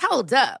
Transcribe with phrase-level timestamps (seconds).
[0.00, 0.60] Hold up.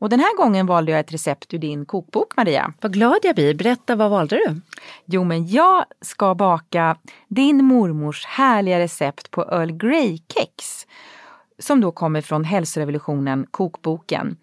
[0.00, 2.72] Och den här gången valde jag ett recept ur din kokbok, Maria.
[2.80, 3.54] Vad glad jag blir.
[3.54, 4.60] Berätta, vad valde du?
[5.04, 6.96] Jo, men jag ska baka
[7.28, 10.86] din mormors härliga recept på Earl Grey-kex.
[11.58, 14.36] Som då kommer från Hälsorevolutionen, kokboken.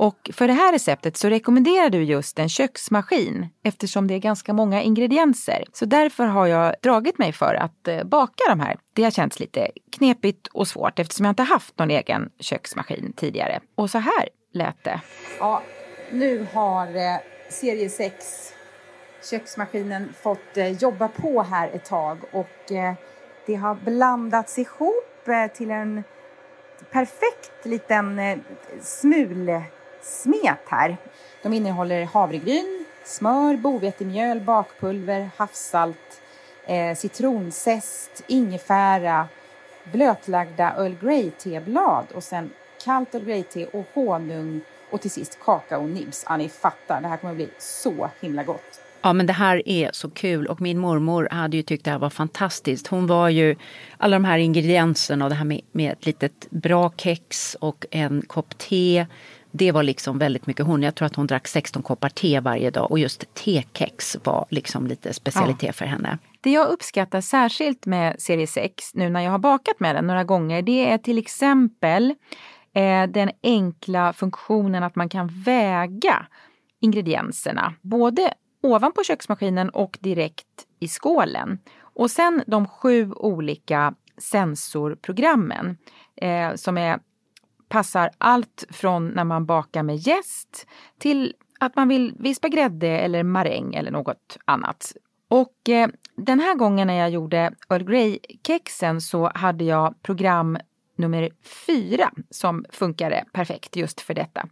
[0.00, 4.52] Och för det här receptet så rekommenderar du just en köksmaskin eftersom det är ganska
[4.52, 5.64] många ingredienser.
[5.72, 8.76] Så därför har jag dragit mig för att eh, baka de här.
[8.92, 13.60] Det har känts lite knepigt och svårt eftersom jag inte haft någon egen köksmaskin tidigare.
[13.74, 15.00] Och så här lät det.
[15.38, 15.62] Ja,
[16.10, 17.16] nu har eh,
[17.50, 18.52] serie 6
[19.30, 22.94] köksmaskinen fått eh, jobba på här ett tag och eh,
[23.46, 26.04] det har blandats ihop eh, till en
[26.90, 28.38] perfekt liten eh,
[28.80, 29.62] smul
[30.02, 30.96] smulsmet här.
[31.42, 36.22] De innehåller havregryn, smör, bovetemjöl, bakpulver, havssalt,
[36.66, 39.28] eh, citronzest, ingefära,
[39.92, 42.50] blötlagda Earl Grey-teblad och sen
[42.84, 46.24] kallt Earl Grey-te och honung och till sist kakaonibs.
[46.28, 48.80] Ja, ni fattar, det här kommer att bli så himla gott.
[49.02, 51.98] Ja, men det här är så kul och min mormor hade ju tyckt det här
[51.98, 52.86] var fantastiskt.
[52.86, 53.56] Hon var ju
[53.98, 58.22] alla de här ingredienserna och det här med, med ett litet bra kex och en
[58.26, 59.06] kopp te.
[59.52, 60.82] Det var liksom väldigt mycket hon.
[60.82, 64.86] Jag tror att hon drack 16 koppar te varje dag och just tekex var liksom
[64.86, 65.72] lite specialitet ja.
[65.72, 66.18] för henne.
[66.40, 70.24] Det jag uppskattar särskilt med serie 6 nu när jag har bakat med den några
[70.24, 72.14] gånger det är till exempel
[72.74, 76.26] eh, den enkla funktionen att man kan väga
[76.80, 77.74] ingredienserna.
[77.80, 80.46] Både ovanpå köksmaskinen och direkt
[80.80, 81.58] i skålen.
[81.80, 85.76] Och sen de sju olika sensorprogrammen
[86.16, 86.98] eh, som är,
[87.70, 90.66] passar allt från när man bakar med jäst
[90.98, 94.92] till att man vill vispa grädde eller maräng eller något annat.
[95.28, 100.58] Och eh, den här gången när jag gjorde Earl Grey-kexen så hade jag program
[100.96, 101.30] nummer
[101.66, 104.48] fyra som funkade perfekt just för detta.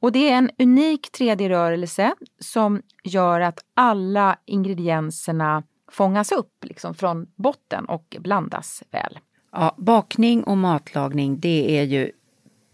[0.00, 7.26] Och det är en unik 3D-rörelse som gör att alla ingredienserna fångas upp liksom från
[7.36, 9.18] botten och blandas väl.
[9.52, 12.12] Ja, bakning och matlagning det är ju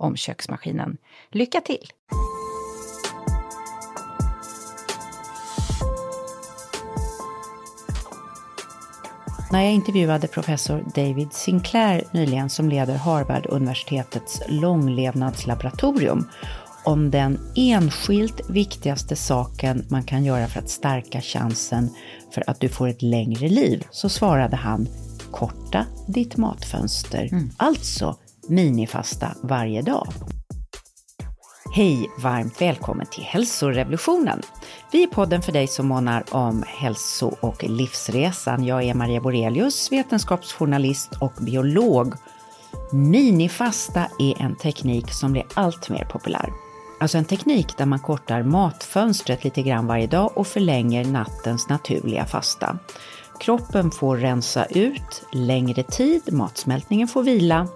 [0.00, 0.96] om köksmaskinen.
[1.30, 1.92] Lycka till!
[9.52, 16.28] När jag intervjuade professor David Sinclair nyligen som leder Harvard-universitetets långlevnadslaboratorium
[16.84, 21.90] om den enskilt viktigaste saken man kan göra för att stärka chansen
[22.34, 24.88] för att du får ett längre liv, så svarade han
[25.30, 27.50] korta ditt matfönster, mm.
[27.56, 28.16] alltså
[28.50, 30.06] minifasta varje dag.
[31.72, 32.10] Hej!
[32.18, 34.42] Varmt välkommen till Hälsorevolutionen.
[34.92, 38.64] Vi är podden för dig som månar om hälso och livsresan.
[38.64, 42.14] Jag är Maria Borelius, vetenskapsjournalist och biolog.
[42.92, 46.52] Minifasta är en teknik som blir allt mer populär.
[47.00, 52.24] Alltså en teknik där man kortar matfönstret lite grann varje dag och förlänger nattens naturliga
[52.26, 52.78] fasta.
[53.40, 57.68] Kroppen får rensa ut längre tid, matsmältningen får vila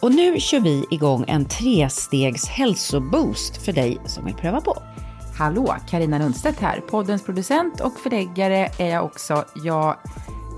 [0.00, 4.82] och nu kör vi igång en trestegs hälsoboost för dig som vill pröva på.
[5.38, 6.80] Hallå, Karina Lundstedt här.
[6.80, 9.44] Poddens producent och förläggare är jag också.
[9.54, 9.96] Jag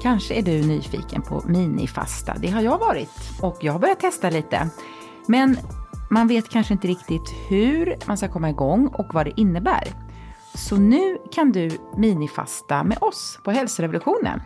[0.03, 2.35] Kanske är du nyfiken på minifasta.
[2.39, 4.69] Det har jag varit och jag har börjat testa lite.
[5.27, 5.57] Men
[6.11, 9.89] man vet kanske inte riktigt hur man ska komma igång och vad det innebär.
[10.55, 14.41] Så nu kan du minifasta med oss på Hälsorevolutionen.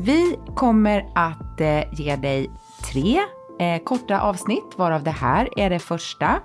[0.00, 2.50] Vi kommer att eh, ge dig
[2.92, 3.20] tre
[3.58, 6.40] eh, korta avsnitt, varav det här är det första.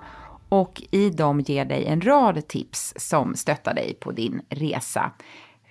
[0.48, 5.10] Och i dem ger dig en rad tips som stöttar dig på din resa.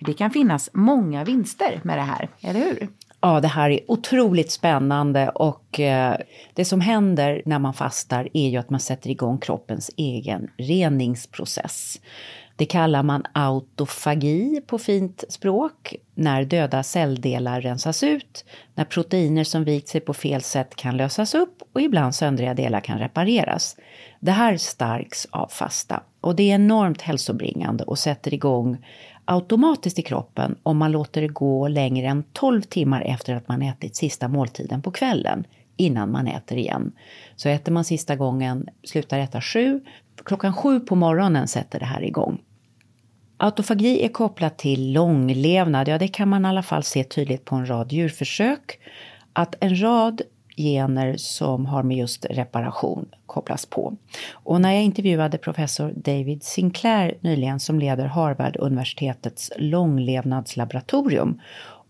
[0.00, 2.88] Det kan finnas många vinster med det här, eller hur?
[3.20, 6.16] Ja, det här är otroligt spännande och eh,
[6.54, 12.00] det som händer när man fastar är ju att man sätter igång kroppens egen reningsprocess.
[12.56, 19.64] Det kallar man autofagi på fint språk, när döda celldelar rensas ut, när proteiner som
[19.64, 23.76] vikt sig på fel sätt kan lösas upp och ibland söndriga delar kan repareras.
[24.20, 26.02] Det här starks av fasta.
[26.20, 28.86] Och det är enormt hälsobringande och sätter igång
[29.24, 33.62] automatiskt i kroppen om man låter det gå längre än 12 timmar efter att man
[33.62, 35.44] ätit sista måltiden på kvällen
[35.76, 36.92] innan man äter igen.
[37.36, 39.80] Så äter man sista gången, slutar äta sju,
[40.24, 42.40] klockan sju på morgonen sätter det här igång.
[43.36, 47.56] Autofagi är kopplat till långlevnad, ja det kan man i alla fall se tydligt på
[47.56, 48.78] en rad djurförsök.
[49.32, 50.22] Att en rad
[50.56, 53.96] gener som har med just reparation kopplas på.
[54.32, 61.40] Och när jag intervjuade professor David Sinclair nyligen som leder Harvard-universitetets långlevnadslaboratorium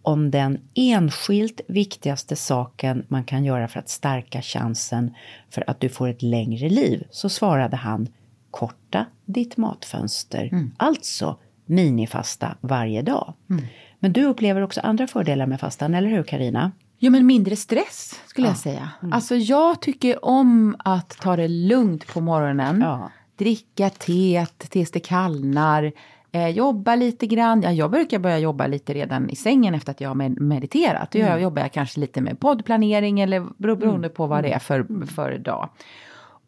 [0.04, 5.14] om den enskilt viktigaste saken man kan göra för att stärka chansen
[5.50, 8.08] för att du får ett längre liv, så svarade han
[8.50, 10.70] korta ditt matfönster, mm.
[10.76, 13.34] alltså minifasta varje dag.
[13.50, 13.64] Mm.
[13.98, 16.72] Men du upplever också andra fördelar med fastan, eller hur Karina?
[16.98, 18.50] Jo, men mindre stress skulle ja.
[18.50, 18.90] jag säga.
[19.02, 19.12] Mm.
[19.12, 22.80] Alltså jag tycker om att ta det lugnt på morgonen.
[22.80, 23.10] Ja.
[23.36, 25.92] Dricka teet tills det kallnar.
[26.34, 27.62] Eh, jobba lite grann.
[27.62, 31.10] Ja, jag brukar börja jobba lite redan i sängen efter att jag har mediterat.
[31.10, 31.42] Då mm.
[31.42, 34.10] jobbar jag kanske lite med poddplanering eller beroende mm.
[34.10, 35.06] på vad det är för, mm.
[35.06, 35.68] för dag.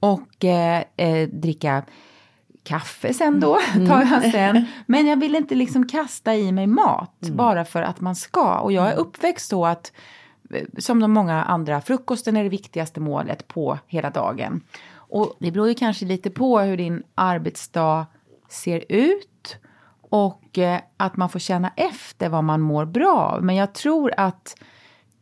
[0.00, 1.82] Och eh, eh, dricka
[2.62, 3.86] kaffe sen då, mm.
[3.88, 4.64] tar jag sen.
[4.86, 7.36] Men jag vill inte liksom kasta i mig mat mm.
[7.36, 8.58] bara för att man ska.
[8.58, 9.92] Och jag är uppväxt så att
[10.78, 14.60] som de många andra, frukosten är det viktigaste målet på hela dagen.
[14.94, 18.06] Och det beror ju kanske lite på hur din arbetsdag
[18.48, 19.58] ser ut
[20.08, 23.44] och eh, att man får känna efter vad man mår bra av.
[23.44, 24.56] Men jag tror att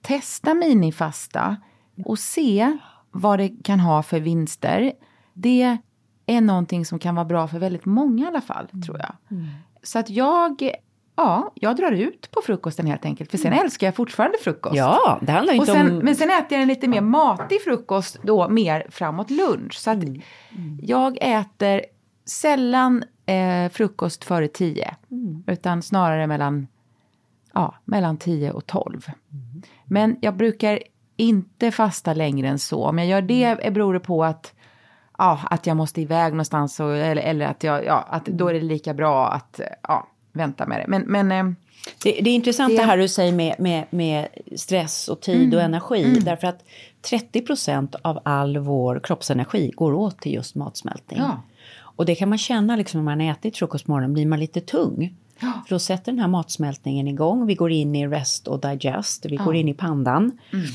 [0.03, 1.57] testa minifasta
[2.05, 2.79] och se
[3.11, 4.93] vad det kan ha för vinster.
[5.33, 5.79] Det
[6.27, 9.17] är någonting som kan vara bra för väldigt många i alla fall, tror jag.
[9.31, 9.47] Mm.
[9.83, 10.75] Så att jag
[11.17, 13.31] Ja, jag drar ut på frukosten helt enkelt.
[13.31, 13.65] För sen mm.
[13.65, 14.77] älskar jag fortfarande frukost.
[14.77, 15.99] Ja, det handlar inte sen, om...
[15.99, 19.75] Men sen äter jag en lite mer matig frukost då mer framåt lunch.
[19.75, 20.23] Så att mm.
[20.51, 20.79] Mm.
[20.83, 21.83] jag äter
[22.27, 24.95] sällan eh, frukost före tio.
[25.11, 25.45] Mm.
[25.47, 26.67] Utan snarare mellan,
[27.53, 29.07] ja, mellan tio och tolv.
[29.33, 29.63] Mm.
[29.85, 30.79] Men jag brukar
[31.17, 32.85] inte fasta längre än så.
[32.85, 33.75] Om jag gör det mm.
[33.75, 34.55] beror det på att
[35.19, 38.55] ja, att jag måste iväg någonstans och, eller, eller att, jag, ja, att då är
[38.55, 40.85] det lika bra att ja, vänta med det.
[40.89, 41.45] Men, men eh,
[42.03, 42.77] det, det, är intressant det...
[42.77, 45.57] det här du säger med, med, med stress och tid mm.
[45.57, 46.05] och energi.
[46.05, 46.25] Mm.
[46.25, 46.65] Därför att
[47.01, 51.21] 30 procent av all vår kroppsenergi går åt till just matsmältning.
[51.21, 51.43] Ja.
[51.97, 54.61] Och det kan man känna liksom när man ätit frukost på morgonen, blir man lite
[54.61, 55.17] tung.
[55.41, 55.53] Ja.
[55.67, 57.47] För då sätter den här matsmältningen igång.
[57.47, 59.45] Vi går in i rest och digest, vi ja.
[59.45, 60.39] går in i pandan.
[60.53, 60.67] Mm.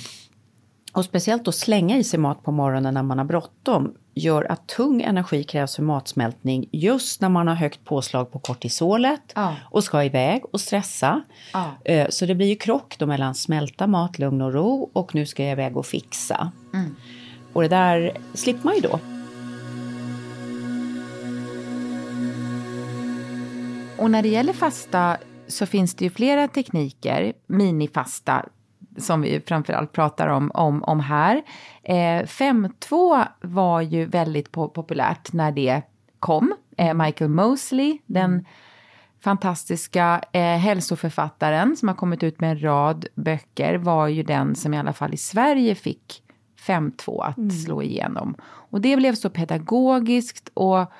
[0.93, 4.67] Och speciellt att slänga i sig mat på morgonen när man har bråttom gör att
[4.67, 9.55] tung energi krävs för matsmältning just när man har högt påslag på kortisolet ja.
[9.63, 11.21] och ska iväg och stressa.
[11.53, 11.71] Ja.
[11.85, 15.25] Eh, så det blir ju krock då mellan smälta mat, lugn och ro och nu
[15.25, 16.51] ska jag iväg och fixa.
[16.73, 16.95] Mm.
[17.53, 18.99] Och det där slipper man ju då.
[23.99, 28.45] Och när det gäller fasta så finns det ju flera tekniker, minifasta
[28.97, 31.43] som vi framförallt pratar om, om, om här.
[31.83, 35.81] Eh, 5.2 var ju väldigt po populärt när det
[36.19, 36.53] kom.
[36.77, 38.45] Eh, Michael Mosley, den
[39.23, 44.73] fantastiska eh, hälsoförfattaren som har kommit ut med en rad böcker, var ju den som
[44.73, 46.23] i alla fall i Sverige fick
[46.67, 47.51] 5.2 att mm.
[47.51, 48.35] slå igenom.
[48.41, 50.91] Och det blev så pedagogiskt och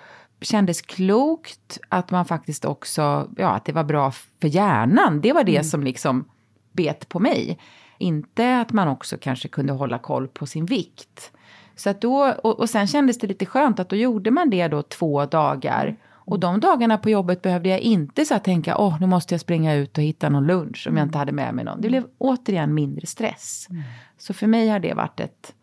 [0.42, 5.22] kändes klokt att man faktiskt också, ja, att det var bra för hjärnan.
[5.22, 5.64] Det var det mm.
[5.64, 6.26] som liksom
[6.72, 7.60] bet på mig.
[7.98, 11.32] Inte att man också kanske kunde hålla koll på sin vikt.
[11.76, 14.68] Så att då, och, och sen kändes det lite skönt att då gjorde man det
[14.68, 15.96] då två dagar.
[16.12, 19.34] Och de dagarna på jobbet behövde jag inte så att tänka, åh, oh, nu måste
[19.34, 21.82] jag springa ut och hitta någon lunch om jag inte hade med mig någon.
[21.82, 23.68] Det blev återigen mindre stress.
[23.70, 23.84] Mm.
[24.18, 25.54] Så för mig har det varit ett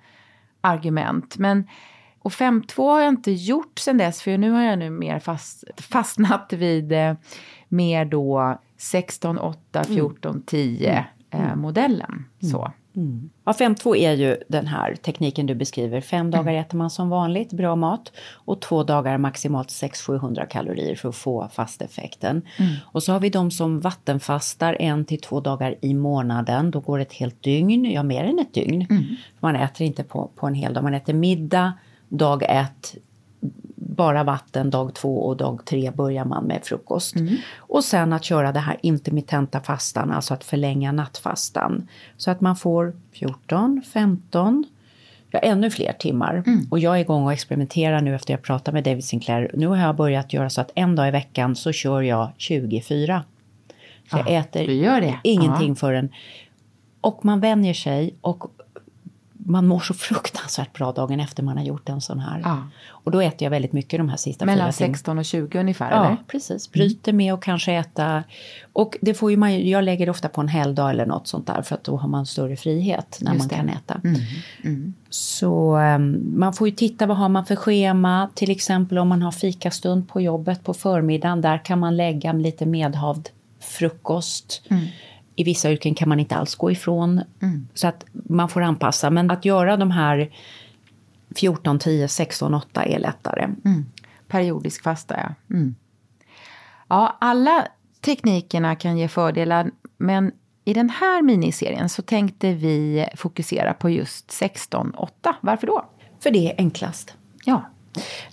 [0.60, 1.38] argument.
[1.38, 1.68] Men,
[2.26, 5.64] och 5.2 har jag inte gjort sen dess, för nu har jag nu mer fast,
[5.76, 7.14] fastnat vid eh,
[7.68, 12.24] mer då 16, 8, 14, 10 eh, modellen.
[12.42, 12.52] Mm.
[12.52, 12.72] Så.
[12.96, 13.30] Mm.
[13.44, 16.00] Ja, 5.2 är ju den här tekniken du beskriver.
[16.00, 16.60] Fem dagar mm.
[16.60, 18.12] äter man som vanligt, bra mat.
[18.32, 22.42] Och två dagar maximalt 600-700 kalorier för att få fasteffekten.
[22.58, 22.74] Mm.
[22.84, 26.70] Och så har vi de som vattenfastar en till två dagar i månaden.
[26.70, 28.86] Då går det ett helt dygn, ja mer än ett dygn.
[28.90, 29.04] Mm.
[29.40, 30.84] Man äter inte på, på en hel dag.
[30.84, 31.72] Man äter middag,
[32.08, 32.96] dag ett,
[33.76, 37.16] bara vatten dag två och dag tre börjar man med frukost.
[37.16, 37.36] Mm.
[37.56, 41.88] Och sen att köra det här intermittenta fastan, alltså att förlänga nattfastan.
[42.16, 44.64] Så att man får 14, 15,
[45.30, 46.42] ja ännu fler timmar.
[46.46, 46.66] Mm.
[46.70, 49.50] Och jag är igång och experimenterar nu efter jag pratat med David Sinclair.
[49.54, 53.24] Nu har jag börjat göra så att en dag i veckan så kör jag 24.
[54.10, 54.70] Så jag äter
[55.22, 55.74] ingenting ja.
[55.74, 56.08] förrän...
[57.00, 58.44] Och man vänjer sig och
[59.48, 62.40] man mår så fruktansvärt bra dagen efter man har gjort en sån här.
[62.44, 62.62] Ja.
[62.88, 65.90] Och då äter jag väldigt mycket de här sista Mellan 16 och 20 ungefär?
[65.90, 66.16] Ja, eller?
[66.26, 66.72] precis.
[66.72, 68.24] Bryter med och kanske äta.
[68.72, 71.62] Och det får ju man, jag lägger ofta på en helgdag eller något sånt där
[71.62, 73.54] för att då har man större frihet när Just man det.
[73.54, 74.00] kan äta.
[74.04, 74.20] Mm.
[74.64, 74.94] Mm.
[75.10, 78.30] Så um, man får ju titta vad har man för schema.
[78.34, 81.40] Till exempel om man har fikastund på jobbet på förmiddagen.
[81.40, 83.28] Där kan man lägga lite medhavd
[83.60, 84.62] frukost.
[84.68, 84.86] Mm.
[85.36, 87.22] I vissa yrken kan man inte alls gå ifrån.
[87.42, 87.68] Mm.
[87.74, 89.10] Så att man får anpassa.
[89.10, 90.30] Men att göra de här
[91.36, 93.44] 14, 10, 16, 8 är lättare.
[93.44, 93.86] Mm.
[94.28, 95.54] Periodisk fasta, ja.
[95.56, 95.74] Mm.
[96.88, 97.68] Ja, alla
[98.00, 100.32] teknikerna kan ge fördelar, men
[100.64, 105.08] i den här miniserien så tänkte vi fokusera på just 16-8.
[105.40, 105.84] Varför då?
[106.20, 107.14] För det är enklast.
[107.44, 107.70] Ja.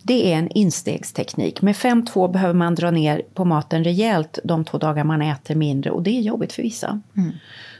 [0.01, 1.61] Det är en instegsteknik.
[1.61, 5.91] Med 5-2 behöver man dra ner på maten rejält de två dagar man äter mindre
[5.91, 7.01] och det är jobbigt för vissa.
[7.17, 7.31] Mm.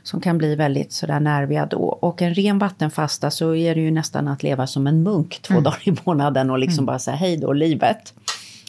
[0.04, 1.82] Som kan bli väldigt sådär nerviga då.
[1.82, 5.54] Och en ren vattenfasta så är det ju nästan att leva som en munk två
[5.54, 5.63] mm.
[5.63, 6.86] dagar i månaden och liksom mm.
[6.86, 8.13] bara säga hej då livet.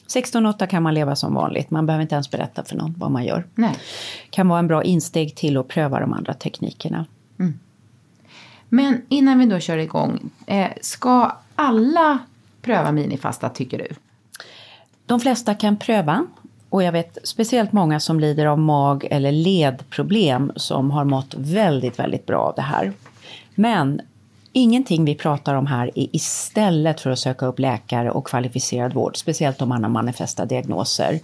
[0.09, 3.25] 16-8 kan man leva som vanligt, man behöver inte ens berätta för någon vad man
[3.25, 3.47] gör.
[3.55, 3.77] Nej.
[4.31, 7.07] Kan vara en bra insteg till att pröva de andra teknikerna.
[7.39, 7.59] Mm.
[8.69, 12.19] Men innan vi då kör igång, eh, ska alla
[12.65, 13.89] pröva minifasta tycker du?
[15.07, 16.27] De flesta kan pröva.
[16.69, 21.99] Och jag vet speciellt många som lider av mag eller ledproblem som har mått väldigt,
[21.99, 22.93] väldigt bra av det här.
[23.55, 24.01] Men
[24.53, 29.17] ingenting vi pratar om här är istället för att söka upp läkare och kvalificerad vård,
[29.17, 31.21] speciellt om man har manifesta diagnoser.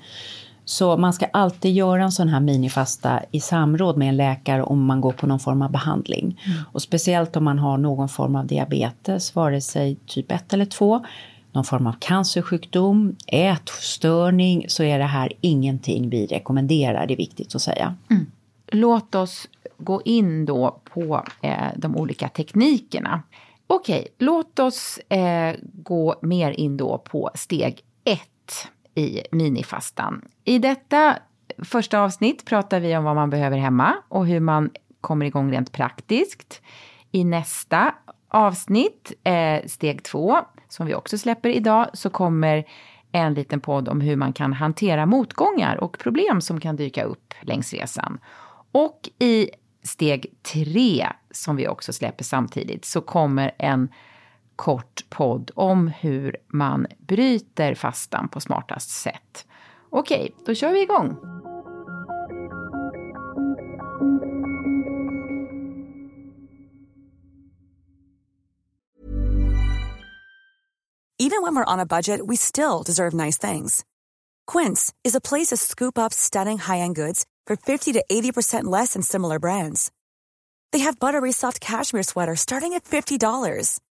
[0.71, 4.85] Så man ska alltid göra en sån här minifasta i samråd med en läkare om
[4.85, 6.41] man går på någon form av behandling.
[6.47, 6.59] Mm.
[6.73, 11.05] Och speciellt om man har någon form av diabetes, vare sig typ 1 eller 2,
[11.53, 17.55] någon form av cancersjukdom, ätstörning, så är det här ingenting vi rekommenderar, det är viktigt
[17.55, 17.95] att säga.
[18.11, 18.27] Mm.
[18.67, 19.49] Låt oss
[19.79, 23.23] gå in då på eh, de olika teknikerna.
[23.67, 28.30] Okej, låt oss eh, gå mer in då på steg ett
[29.00, 30.23] i minifastan.
[30.45, 31.19] I detta
[31.64, 35.73] första avsnitt pratar vi om vad man behöver hemma och hur man kommer igång rent
[35.73, 36.62] praktiskt.
[37.11, 37.95] I nästa
[38.28, 40.38] avsnitt, eh, steg två,
[40.69, 42.64] som vi också släpper idag, så kommer
[43.12, 47.35] en liten podd om hur man kan hantera motgångar och problem som kan dyka upp
[47.40, 48.19] längs resan.
[48.73, 49.50] Och i
[49.83, 53.88] steg tre, som vi också släpper samtidigt, så kommer en
[54.61, 59.47] kort podd om hur man bryter fastan på smartast sätt.
[59.90, 61.17] Okej, då kör vi igång.
[71.19, 73.85] Even when we're on a budget we still deserve nice things.
[74.52, 78.93] Quince is a place to scoop up stunning high-end goods for 50 to 80% less
[78.93, 79.90] than similar brands.
[80.73, 83.19] They have buttery soft cashmere sweaters starting at $50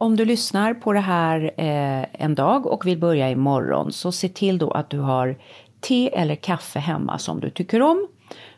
[0.00, 4.28] Om du lyssnar på det här eh, en dag och vill börja imorgon så se
[4.28, 5.36] till då att du har
[5.80, 8.08] te eller kaffe hemma som du tycker om.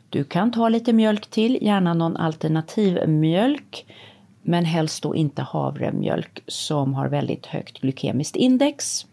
[0.09, 3.87] Du kan ta lite mjölk till, gärna någon alternativ mjölk.
[4.43, 9.07] Men helst då inte havremjölk som har väldigt högt glykemiskt index.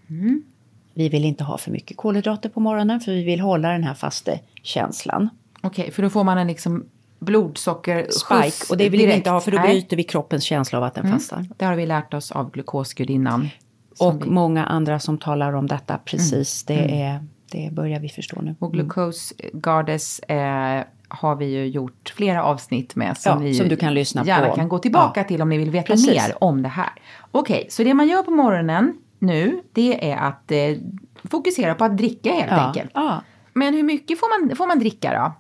[0.94, 3.94] Vi vill inte ha för mycket kolhydrater på morgonen för vi vill hålla den här
[3.94, 5.30] faste känslan.
[5.62, 6.86] Okej, för då får man en liksom
[7.20, 10.84] blodsocker Spike, och det vill vi inte ha för då bryter vi kroppens känsla av
[10.84, 11.46] att den fastar.
[11.58, 13.50] Det har vi lärt oss av glukosgudinnan.
[14.00, 17.20] Och vi- många andra som talar om detta precis, det, är,
[17.52, 18.56] det börjar vi förstå nu.
[18.60, 23.18] Och Glucose Goddess eh, har vi ju gjort flera avsnitt med.
[23.18, 24.56] Som, Ja, ni som du kan lyssna gärna på.
[24.56, 25.24] kan gå tillbaka Ja.
[25.28, 26.08] till om ni vill veta Precis.
[26.10, 26.90] mer om det här.
[27.32, 30.58] Okej, så det man gör på morgonen nu, det är att eh,
[31.24, 32.92] fokusera på att dricka helt Ja, enkelt.
[33.54, 35.34] Men hur mycket får man, får man dricka då?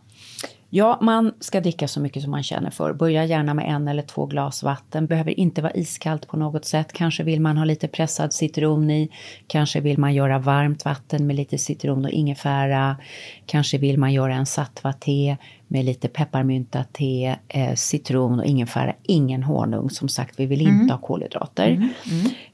[0.69, 2.93] Ja, man ska dricka så mycket som man känner för.
[2.93, 5.07] Börja gärna med en eller två glas vatten.
[5.07, 6.93] Behöver inte vara iskallt på något sätt.
[6.93, 9.09] Kanske vill man ha lite pressad citron i.
[9.47, 12.97] Kanske vill man göra varmt vatten med lite citron och ingefära.
[13.45, 15.37] Kanske vill man göra en sattva-te
[15.67, 18.93] med lite pepparmynta-te, eh, citron och ingefära.
[19.03, 20.39] Ingen honung, som sagt.
[20.39, 21.89] Vi vill inte ha kolhydrater.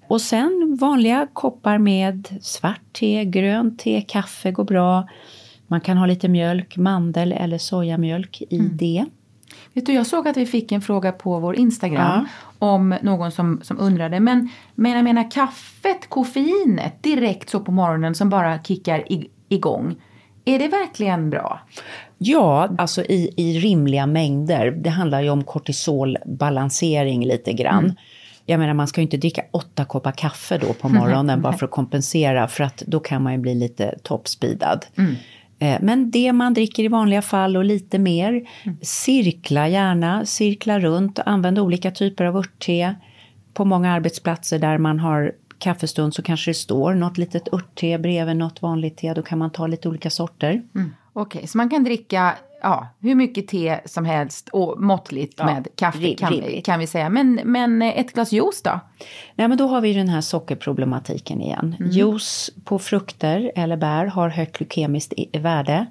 [0.07, 5.07] Och sen vanliga koppar med svart te, grönt te, kaffe går bra.
[5.73, 9.05] Man kan ha lite mjölk, mandel eller sojamjölk i det.
[9.73, 12.27] Vet du, jag såg att vi fick en fråga på vår Instagram
[12.59, 14.19] om någon som, som undrade.
[14.19, 19.95] Men, men jag menar kaffet, koffeinet direkt så på morgonen som bara kickar i, igång.
[20.45, 21.59] Är det verkligen bra?
[22.17, 24.71] Ja, alltså i, i rimliga mängder.
[24.71, 27.95] Det handlar ju om kortisolbalansering lite grann.
[28.45, 31.65] Jag menar man ska ju inte dricka åtta koppar kaffe då på morgonen bara för
[31.65, 34.85] att kompensera för att då kan man ju bli lite toppspeedad.
[34.97, 35.03] Eh,
[35.81, 38.41] Men det man dricker i vanliga fall och lite mer,
[38.81, 42.95] cirkla gärna, cirkla runt, använd olika typer av örtte.
[43.53, 48.37] På många arbetsplatser där man har kaffestund så kanske det står något litet örtte bredvid
[48.37, 50.61] något vanligt te, då kan man ta lite olika sorter.
[51.13, 55.67] Okej, så man kan dricka ja, hur mycket te som helst och måttligt Ja, med
[55.75, 56.65] kaffe kan, rimligt.
[56.65, 57.09] kan vi säga.
[57.09, 58.79] Men, men ett glas juice då?
[59.35, 61.75] Nej, men då har vi den här sockerproblematiken igen.
[61.91, 65.85] Juice på frukter eller bär har högt glykemiskt värde.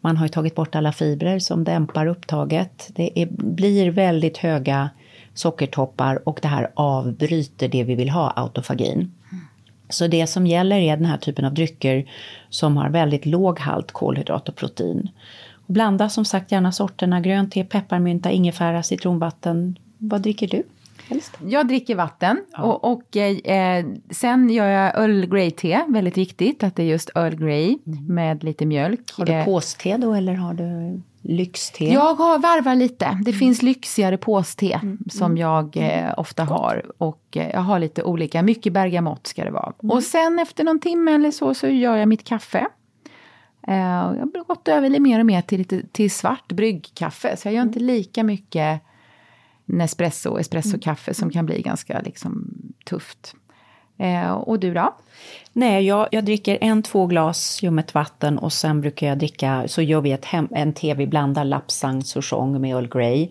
[0.00, 2.90] Man har ju tagit bort alla fibrer som dämpar upptaget.
[2.94, 4.90] Det är, blir väldigt höga
[5.34, 9.12] sockertoppar och det här avbryter det vi vill ha, autofagin.
[9.88, 12.10] Så det som gäller är den här typen av drycker
[12.50, 15.08] som har väldigt låg halt kolhydrat och protein.
[15.66, 19.78] Blanda som sagt gärna sorterna grönt te, pepparmynta, ingefära, citronvatten.
[19.98, 20.62] Vad dricker du?
[21.08, 21.38] Helst?
[21.46, 25.84] Jag dricker vatten och, och eh, sen gör jag Earl Grey-te.
[25.88, 29.12] Väldigt viktigt att det är just Earl Grey med lite mjölk.
[29.12, 31.84] Har du Eh, påste då eller har du lyxte?
[31.84, 33.18] Jag har varvar lite.
[33.24, 36.82] Det finns lyxigare påste som jag eh, ofta har.
[36.98, 39.72] Och eh, jag har lite olika, mycket bergamott ska det vara.
[39.76, 42.66] Och sen efter någon timme eller så, så gör jag mitt kaffe.
[43.68, 47.36] Eh, jag har gått över lite mer och mer till, lite, till svart bryggkaffe.
[47.36, 48.80] Så jag gör inte lika mycket
[49.66, 52.52] Nespresso och espressokaffe som kan bli ganska liksom,
[52.84, 53.34] tufft.
[53.98, 54.94] Eh, och du då?
[55.52, 59.82] Nej, jag, jag dricker en, två glas ljummet vatten och sen brukar jag dricka, så
[59.82, 63.28] gör vi ett hem, en te, vi blandar lapsang souchong med Earl Grey.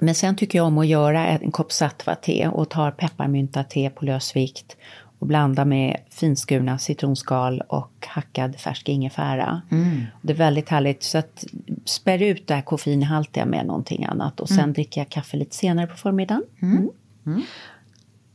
[0.00, 4.76] Men sen tycker jag om att göra en kopp sattva-te och tar pepparmynta-te på lösvikt
[5.22, 9.62] och blanda med finskurna citronskal och hackad färsk ingefära.
[10.22, 11.02] Det är väldigt härligt.
[11.02, 11.44] Så att
[11.84, 15.86] spär ut det här koffeinhaltiga med någonting annat och sen dricker jag kaffe lite senare
[15.86, 16.42] på förmiddagen.
[16.62, 16.90] Mm.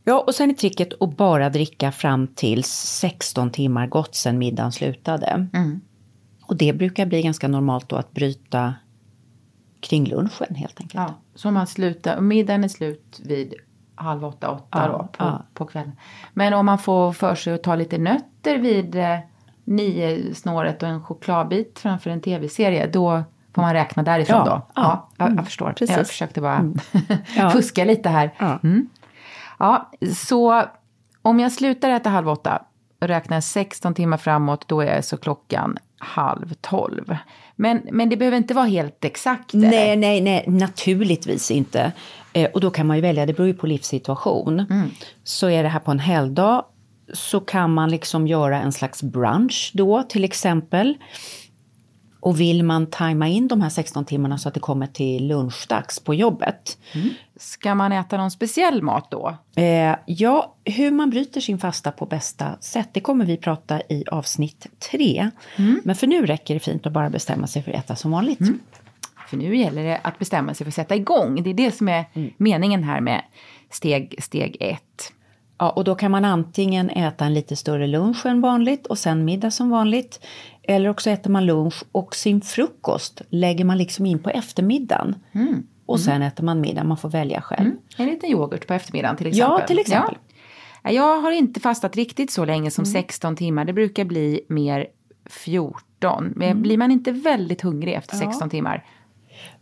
[0.04, 4.72] Ja, och sen är tricket att bara dricka fram till 16 timmar gott sen middagen
[4.72, 5.46] slutade.
[6.42, 8.74] Och det brukar bli ganska normalt då att bryta
[9.80, 10.94] kring lunchen helt enkelt.
[10.94, 13.54] Ja, så man slutar, middagen är slut vid
[13.98, 15.42] halv åtta, åtta Ja, då på, ja.
[15.54, 15.92] på kvällen.
[16.32, 19.18] Men om man får för sig att ta lite nötter vid eh,
[19.64, 23.22] nio snåret och en chokladbit framför en tv-serie, då
[23.54, 24.62] får man räkna därifrån Ja, då?
[24.74, 25.08] ja.
[25.16, 25.72] jag, Mm, jag förstår.
[25.72, 25.96] precis.
[25.96, 26.72] Jag försökte bara
[27.36, 27.50] Ja.
[27.50, 28.34] fuska lite här.
[28.38, 28.58] Ja.
[28.62, 28.88] Mm.
[29.58, 30.62] Ja, så
[31.22, 32.62] om jag slutar äta halv åtta
[33.00, 37.16] räknar 16 timmar framåt, då är så klockan halv tolv.
[37.56, 39.54] Men, men det behöver inte vara helt exakt?
[39.54, 39.70] eller?
[39.70, 41.92] Nej, nej, nej, naturligtvis inte.
[42.32, 44.64] Eh, och då kan man ju välja, det beror ju på livssituation.
[45.24, 46.64] Så är det här på en helgdag
[47.12, 50.96] så kan man liksom göra en slags brunch då till exempel.
[52.28, 56.00] Och vill man tajma in de här 16 timmarna så att det kommer till lunchdags
[56.00, 56.78] på jobbet.
[57.36, 59.36] Ska man äta någon speciell mat då?
[59.56, 64.04] Eh, ja, hur man bryter sin fasta på bästa sätt, det kommer vi prata i
[64.10, 65.30] avsnitt tre.
[65.84, 68.40] Men för nu räcker det fint att bara bestämma sig för att äta som vanligt.
[69.28, 71.42] För nu gäller det att bestämma sig för att sätta igång.
[71.42, 72.04] Det är det som är
[72.36, 73.22] meningen här med
[73.70, 75.12] steg, steg ett.
[75.58, 79.24] Ja, och då kan man antingen äta en lite större lunch än vanligt och sen
[79.24, 80.20] middag som vanligt.
[80.70, 85.14] Eller också äter man lunch och sin frukost lägger man liksom in på eftermiddagen.
[85.86, 87.70] Och sen äter man middag, man får välja själv.
[87.96, 89.60] En liten yoghurt på eftermiddagen till exempel.
[89.60, 90.14] Ja, till exempel.
[90.82, 90.90] Ja.
[90.90, 93.64] Jag har inte fastat riktigt så länge som 16 timmar.
[93.64, 94.86] Det brukar bli mer
[95.26, 96.32] 14.
[96.36, 98.84] Men blir man inte väldigt hungrig efter 16 timmar?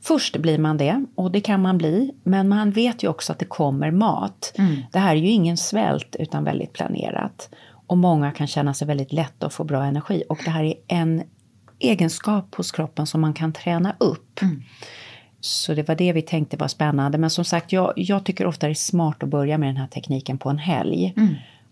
[0.01, 3.39] Först blir man det, och det kan man bli, men man vet ju också att
[3.39, 4.53] det kommer mat.
[4.93, 7.49] Det här är ju ingen svält, utan väldigt planerat.
[7.87, 10.23] Och många kan känna sig väldigt lätt och få bra energi.
[10.29, 11.23] Och det här är en
[11.79, 14.41] egenskap hos kroppen som man kan träna upp.
[15.41, 17.19] Så det var det vi tänkte var spännande.
[17.19, 19.87] Men som sagt, jag, jag tycker ofta det är smart att börja med den här
[19.87, 21.15] tekniken på en helg.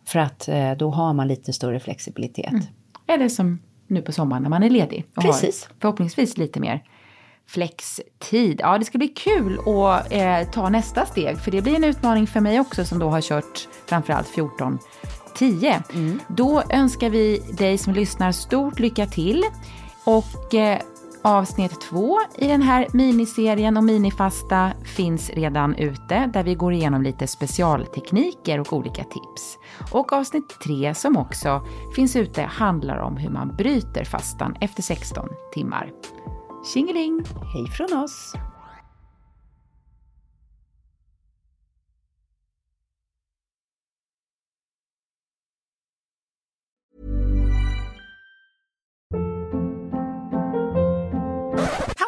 [0.06, 2.54] För att eh, då har man lite större flexibilitet.
[3.06, 5.06] Eller som nu på sommaren när man är ledig.
[5.16, 5.64] Och Precis.
[5.64, 6.82] Har förhoppningsvis lite mer
[7.46, 8.60] flextid.
[8.62, 11.38] Ja, det ska bli kul att eh, ta nästa steg.
[11.38, 14.78] För det blir en utmaning för mig också som då har kört framförallt 14
[15.34, 15.82] 10.
[16.28, 19.44] Då önskar vi dig som lyssnar stort lycka till.
[20.04, 20.78] Och eh,
[21.24, 27.02] avsnitt två i den här miniserien och minifasta finns redan ute där vi går igenom
[27.02, 29.58] lite specialtekniker och olika tips.
[29.92, 31.62] Och avsnitt tre som också
[31.94, 35.90] finns ute handlar om hur man bryter fastan efter 16 timmar.
[36.72, 37.24] Tjingeling!
[37.54, 38.34] Hej från oss!